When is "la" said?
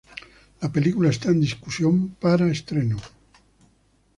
0.61-0.71